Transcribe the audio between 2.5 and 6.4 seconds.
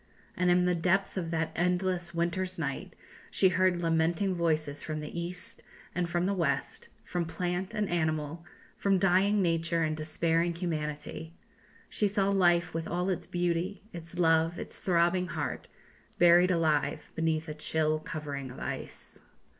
night she heard lamenting voices from the east and from the